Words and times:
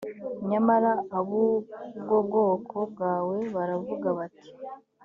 nyamara 0.49 0.91
ab’ubwoko 1.19 2.77
bwawe 2.91 3.37
baravuga 3.55 4.07
bati 4.17 4.49